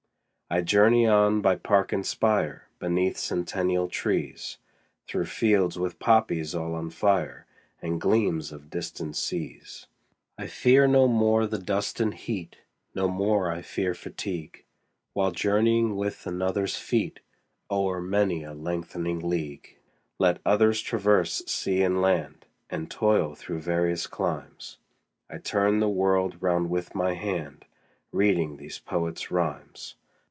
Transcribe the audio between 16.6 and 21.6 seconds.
feet O'er many a lengthening league. Let others traverse